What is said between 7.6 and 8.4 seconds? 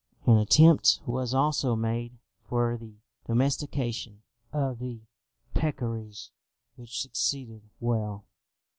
well.